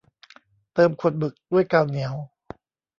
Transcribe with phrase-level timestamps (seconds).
[0.73, 2.13] เติมขวดหมึกด้วยกาวเหนียว